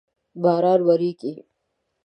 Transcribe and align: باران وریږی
باران 0.43 0.79
وریږی 0.87 1.31